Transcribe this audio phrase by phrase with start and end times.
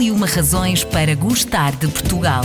[0.00, 2.42] E uma razões para gostar de Portugal.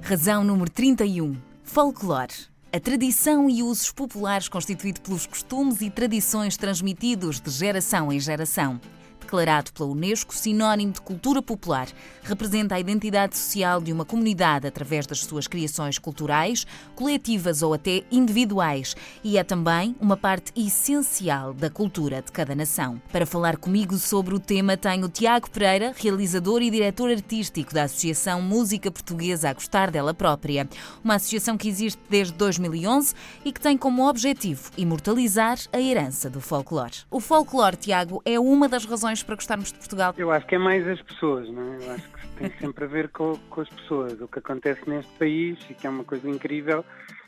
[0.00, 1.36] Razão número 31.
[1.64, 2.32] Folclore.
[2.72, 8.80] A tradição e usos populares constituído pelos costumes e tradições transmitidos de geração em geração
[9.26, 11.88] declarado pela Unesco sinónimo de cultura popular.
[12.22, 18.04] Representa a identidade social de uma comunidade através das suas criações culturais, coletivas ou até
[18.10, 18.94] individuais,
[19.24, 23.02] e é também uma parte essencial da cultura de cada nação.
[23.10, 28.40] Para falar comigo sobre o tema, tenho Tiago Pereira, realizador e diretor artístico da Associação
[28.40, 30.68] Música Portuguesa a Gostar dela própria,
[31.02, 33.14] uma associação que existe desde 2011
[33.44, 36.92] e que tem como objetivo imortalizar a herança do folclore.
[37.10, 40.14] O folclore, Tiago, é uma das razões razões para gostarmos de Portugal?
[40.16, 41.76] Eu acho que é mais as pessoas, não é?
[41.76, 44.20] Eu acho que tem sempre a ver com, com as pessoas.
[44.20, 46.84] O que acontece neste país, e que é uma coisa incrível,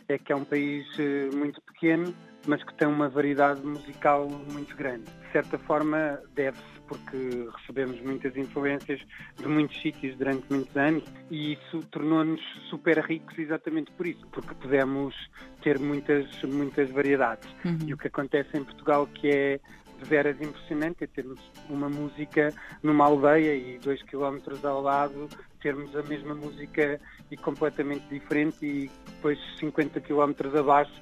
[0.08, 2.14] é que é um país eh, muito pequeno,
[2.46, 5.04] mas que tem uma variedade musical muito grande.
[5.04, 8.98] De certa forma, deve-se porque recebemos muitas influências
[9.36, 14.54] de muitos sítios durante muitos anos e isso tornou-nos super ricos exatamente por isso, porque
[14.54, 15.14] pudemos
[15.62, 17.46] ter muitas, muitas variedades.
[17.62, 17.78] Uhum.
[17.86, 19.60] E o que acontece em Portugal que é
[19.98, 25.28] de veras impressionante é termos uma música numa aldeia e dois quilómetros ao lado
[25.60, 30.92] termos a mesma música e completamente diferente e depois 50 quilómetros abaixo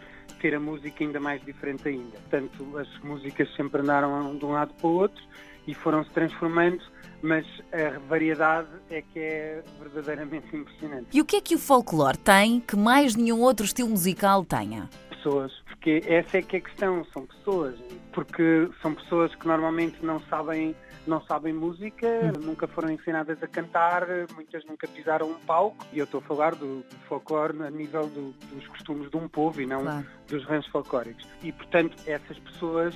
[0.40, 2.18] ter a música ainda mais diferente ainda.
[2.18, 5.22] Portanto, as músicas sempre andaram de um lado para o outro
[5.66, 6.82] e foram se transformando,
[7.22, 11.08] mas a variedade é que é verdadeiramente impressionante.
[11.12, 14.88] E o que é que o folclore tem que mais nenhum outro estilo musical tenha?
[15.26, 17.74] Pessoas, porque essa é que é a questão, são pessoas
[18.12, 20.72] porque são pessoas que normalmente não sabem
[21.04, 22.44] não sabem música, hum.
[22.44, 25.84] nunca foram ensinadas a cantar, muitas nunca pisaram um palco.
[25.92, 29.28] E eu estou a falar do, do folclore a nível do, dos costumes de um
[29.28, 30.06] povo e não claro.
[30.28, 31.26] dos ranchos folclóricos.
[31.42, 32.94] E, portanto, essas pessoas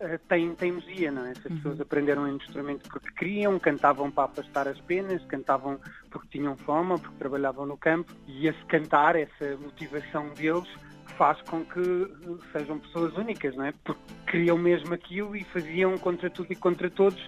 [0.00, 1.32] uh, têm teimosia, não é?
[1.32, 1.56] Essas uhum.
[1.56, 5.78] pessoas aprenderam um instrumento porque queriam, cantavam para afastar as penas, cantavam
[6.10, 8.12] porque tinham fome, porque trabalhavam no campo.
[8.26, 10.68] E esse cantar, essa motivação deles,
[11.16, 11.80] faz com que
[12.52, 13.72] sejam pessoas únicas, não é?
[13.84, 14.00] Porque
[14.30, 17.22] queriam mesmo aquilo e faziam contra tudo e contra todos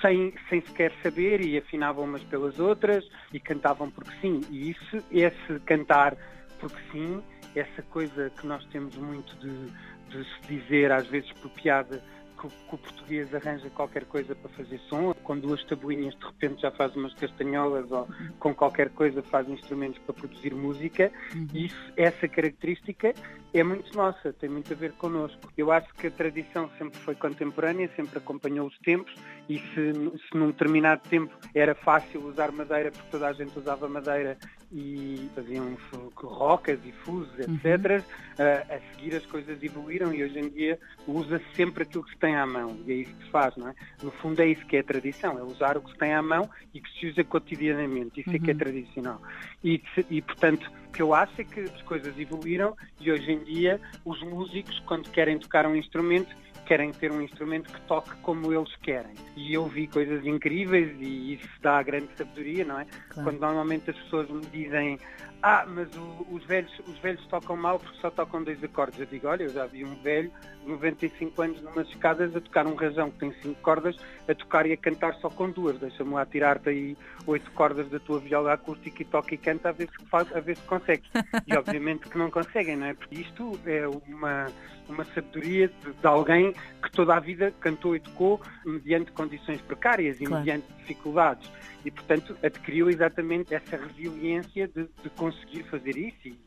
[0.00, 4.40] sem, sem sequer saber e afinavam umas pelas outras e cantavam porque sim.
[4.50, 6.16] E isso, esse cantar
[6.58, 7.22] porque sim,
[7.54, 9.66] essa coisa que nós temos muito de,
[10.10, 12.02] de se dizer, às vezes por piada,
[12.40, 16.62] que, que o português arranja qualquer coisa para fazer som, com duas tabuinhas de repente
[16.62, 18.08] já faz umas castanholas ou
[18.38, 21.46] com qualquer coisa faz instrumentos para produzir música uhum.
[21.52, 23.12] e isso, essa característica
[23.52, 25.50] é muito nossa, tem muito a ver connosco.
[25.58, 29.12] Eu acho que a tradição sempre foi contemporânea, sempre acompanhou os tempos
[29.48, 33.88] e se, se num determinado tempo era fácil usar madeira porque toda a gente usava
[33.88, 34.38] madeira
[34.72, 35.76] e faziam
[36.14, 37.44] rocas e fusos, etc.
[37.44, 37.98] Uhum.
[37.98, 42.18] Uh, a seguir as coisas evoluíram e hoje em dia usa sempre aquilo que se
[42.18, 43.74] tem à mão e é isso que se faz, não é?
[44.02, 46.22] No fundo é isso que é a tradição, é usar o que se tem à
[46.22, 48.36] mão e que se usa cotidianamente, isso uhum.
[48.36, 48.58] é que é uhum.
[48.58, 49.22] tradicional.
[49.64, 53.42] E, e portanto, o que eu acho é que as coisas evoluíram e hoje em
[53.44, 56.34] dia os músicos, quando querem tocar um instrumento,
[56.70, 59.12] querem ter um instrumento que toque como eles querem.
[59.36, 62.84] E eu vi coisas incríveis e isso dá grande sabedoria, não é?
[62.84, 63.28] Claro.
[63.28, 64.96] Quando normalmente as pessoas me dizem
[65.42, 69.00] ah, mas o, os, velhos, os velhos tocam mal porque só tocam dois acordes.
[69.00, 70.30] Eu digo, olha, eu já vi um velho
[70.62, 73.96] de 95 anos numas escadas a tocar um razão que tem cinco cordas,
[74.28, 75.78] a tocar e a cantar só com duas.
[75.78, 79.72] Deixa-me lá tirar-te aí oito cordas da tua viola acústica e toca e canta a
[79.72, 81.04] ver se, faz, a ver se consegue.
[81.46, 82.94] E obviamente que não conseguem, não é?
[82.94, 84.46] Porque isto é uma,
[84.90, 86.52] uma sabedoria de, de, alguém
[86.82, 90.44] que toda a vida cantou e tocou mediante condições precárias e claro.
[90.44, 91.50] mediante dificuldades.
[91.84, 96.28] E, portanto, adquiriu exatamente essa resiliência de, de conseguir fazer isso.
[96.28, 96.38] E,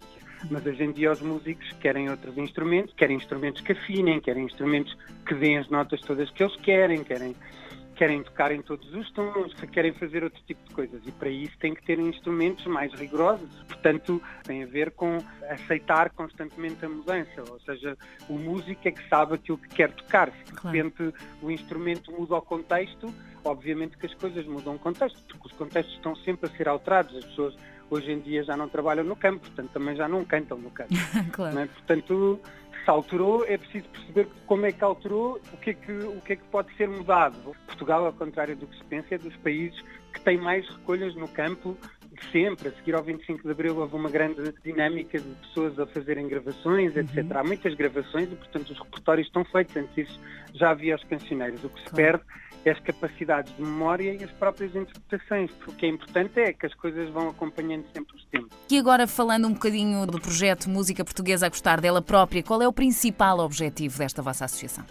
[0.52, 4.96] mas hoje em dia os músicos querem outros instrumentos, querem instrumentos que afinem, querem instrumentos
[5.26, 7.36] que deem as notas todas que eles querem, querem
[7.96, 11.58] querem tocar em todos os tons, querem fazer outro tipo de coisas e para isso
[11.60, 13.50] tem que ter instrumentos mais rigorosos.
[13.68, 15.18] Portanto, tem a ver com
[15.50, 20.32] aceitar constantemente a mudança, ou seja, o músico é que sabe aquilo que quer tocar.
[20.32, 23.14] Se de repente o instrumento muda o contexto,
[23.44, 27.16] obviamente que as coisas mudam o contexto, porque os contextos estão sempre a ser alterados.
[27.16, 27.56] As pessoas
[27.94, 30.94] hoje em dia já não trabalham no campo, portanto também já não cantam no campo.
[31.32, 31.60] claro.
[31.60, 31.66] é?
[31.66, 32.40] Portanto,
[32.84, 36.34] se alterou, é preciso perceber como é que alterou, o que é que, o que,
[36.34, 37.56] é que pode ser mudado.
[37.66, 39.80] Portugal, ao contrário do que se pensa, é dos países
[40.14, 41.78] que têm mais recolhas no campo
[42.32, 42.70] sempre.
[42.70, 46.96] A seguir ao 25 de Abril houve uma grande dinâmica de pessoas a fazerem gravações,
[46.96, 47.18] etc.
[47.18, 47.38] Uhum.
[47.38, 49.76] Há muitas gravações e, portanto, os repertórios estão feitos.
[49.76, 50.20] Antes disso
[50.54, 51.64] já havia os cancioneiros.
[51.64, 51.96] O que se claro.
[51.96, 52.24] perde
[52.66, 55.52] é as capacidades de memória e as próprias interpretações.
[55.68, 58.58] O que é importante é que as coisas vão acompanhando sempre os tempos.
[58.70, 62.68] E agora, falando um bocadinho do projeto Música Portuguesa a Gostar dela própria, qual é
[62.68, 64.86] o principal objetivo desta vossa associação?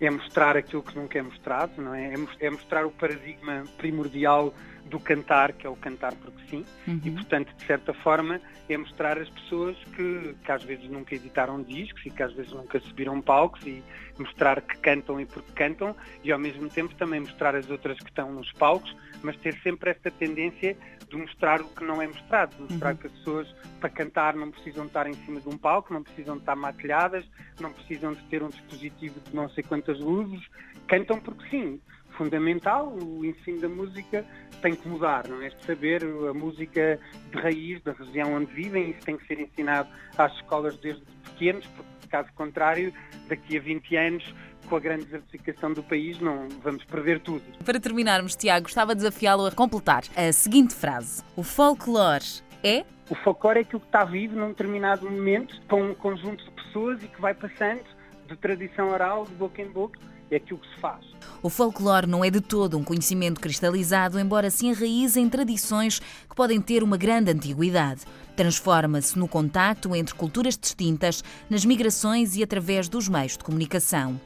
[0.00, 2.14] é mostrar aquilo que nunca é mostrado, não é?
[2.14, 4.54] É, é mostrar o paradigma primordial
[4.88, 7.00] do cantar, que é o cantar porque sim, uhum.
[7.04, 11.62] e portanto, de certa forma, é mostrar às pessoas que, que às vezes nunca editaram
[11.62, 13.82] discos e que às vezes nunca subiram palcos e
[14.18, 18.08] mostrar que cantam e porque cantam e ao mesmo tempo também mostrar as outras que
[18.08, 20.76] estão nos palcos, mas ter sempre esta tendência
[21.08, 22.96] de mostrar o que não é mostrado, de mostrar uhum.
[22.96, 26.34] que as pessoas para cantar não precisam estar em cima de um palco, não precisam
[26.34, 27.24] de estar maquilhadas,
[27.60, 30.44] não precisam de ter um dispositivo de não sei quantas luzes,
[30.86, 31.80] cantam porque sim
[32.18, 34.24] fundamental, o ensino da música
[34.60, 35.50] tem que mudar, não é?
[35.64, 36.98] Saber a música
[37.30, 39.88] de raiz da região onde vivem, isso tem que ser ensinado
[40.18, 42.92] às escolas desde pequenos, porque caso contrário,
[43.28, 44.34] daqui a 20 anos
[44.68, 47.42] com a grande desertificação do país, não vamos perder tudo.
[47.64, 52.84] Para terminarmos, Tiago, gostava de desafiá-lo a completar a seguinte frase: O folclore é.
[53.08, 57.02] O folclore é aquilo que está vivo num determinado momento, com um conjunto de pessoas
[57.02, 57.82] e que vai passando
[58.26, 59.98] de tradição oral, de boca em boca,
[60.30, 61.04] é aquilo que se faz.
[61.42, 66.34] O folclore não é de todo um conhecimento cristalizado, embora se enraize em tradições que
[66.34, 68.02] podem ter uma grande antiguidade.
[68.34, 74.20] Transforma-se no contacto entre culturas distintas, nas migrações e através dos meios de comunicação.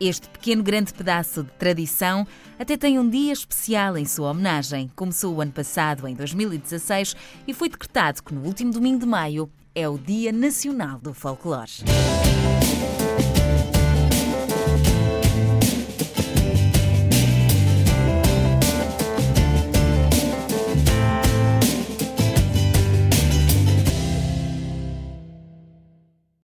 [0.00, 4.88] Este pequeno grande pedaço de tradição até tem um dia especial em sua homenagem.
[4.94, 7.16] Começou o ano passado, em 2016,
[7.48, 11.72] e foi decretado que no último domingo de maio é o Dia Nacional do Folclore.